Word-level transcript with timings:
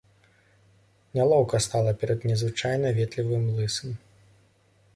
Нялоўка 1.17 1.59
стала 1.65 1.91
перад 2.03 2.25
незвычайна 2.29 2.87
ветлівым 3.01 3.45
лысым. 3.59 3.95